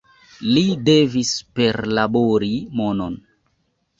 Li 0.53 0.61
devis 0.89 1.33
perlabori 1.59 2.51
monon. 2.79 3.21